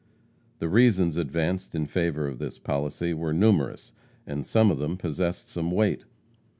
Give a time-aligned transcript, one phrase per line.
[0.57, 3.93] The reasons advanced in favor of this policy were numerous,
[4.25, 6.05] and some of them possessed some weight.